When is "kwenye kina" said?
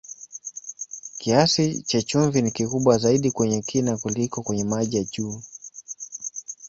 3.31-3.97